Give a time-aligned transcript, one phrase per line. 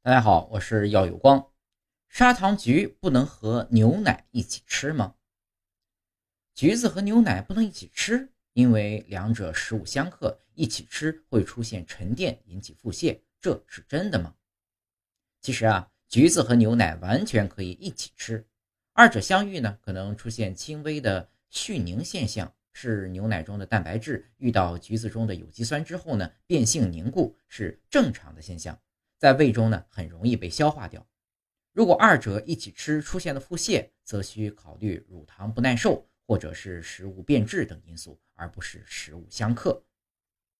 [0.00, 1.50] 大家好，我是耀有光。
[2.08, 5.16] 砂糖橘不能和牛奶一起吃吗？
[6.54, 14.36] 橘子和牛奶不能一起吃，因为两者食物相克，一起吃会出现沉淀，引起腹泻，这是真的吗？
[15.42, 18.46] 其实啊，橘子和牛奶完全可以一起吃，
[18.92, 28.80] 二者相遇呢，可能出现轻微的絮凝现象，是牛奶中的蛋白质遇到橘子中的有机酸之后呢，变性凝固，是正常的现象。
[29.18, 31.06] 在胃中呢，很容易被消化掉。
[31.72, 39.84] 如果二者一起吃出现了腹泻，则需考虑乳糖不耐受或者是食物变质等因素，而不是食物相克。